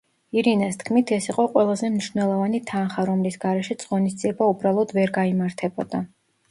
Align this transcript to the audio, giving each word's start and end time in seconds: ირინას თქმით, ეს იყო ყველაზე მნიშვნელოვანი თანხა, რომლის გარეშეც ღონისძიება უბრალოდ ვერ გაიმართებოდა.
ირინას 0.41 0.79
თქმით, 0.83 1.13
ეს 1.17 1.27
იყო 1.33 1.45
ყველაზე 1.57 1.91
მნიშვნელოვანი 1.97 2.63
თანხა, 2.73 3.07
რომლის 3.13 3.39
გარეშეც 3.47 3.87
ღონისძიება 3.93 4.53
უბრალოდ 4.55 4.97
ვერ 4.99 5.19
გაიმართებოდა. 5.23 6.07